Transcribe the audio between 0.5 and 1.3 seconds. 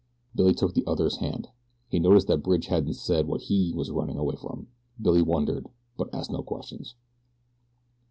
took the other's